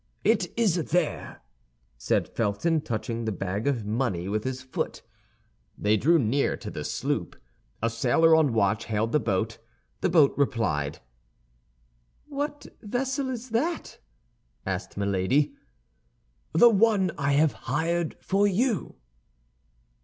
"It 0.23 0.51
is 0.57 0.85
there," 0.89 1.43
said 1.95 2.27
Felton, 2.27 2.81
touching 2.81 3.25
the 3.25 3.31
bag 3.31 3.67
of 3.67 3.85
money 3.85 4.27
with 4.27 4.45
his 4.45 4.63
foot. 4.63 5.03
They 5.77 5.95
drew 5.95 6.17
near 6.17 6.57
to 6.57 6.71
the 6.71 6.83
sloop. 6.83 7.35
A 7.83 7.89
sailor 7.91 8.35
on 8.35 8.51
watch 8.51 8.85
hailed 8.85 9.11
the 9.11 9.19
boat; 9.19 9.59
the 9.99 10.09
boat 10.09 10.33
replied. 10.35 11.01
"What 12.25 12.65
vessel 12.81 13.29
is 13.29 13.51
that?" 13.51 13.99
asked 14.65 14.97
Milady. 14.97 15.53
"The 16.51 16.69
one 16.71 17.11
I 17.15 17.33
have 17.33 17.51
hired 17.53 18.17
for 18.21 18.47
you." 18.47 18.95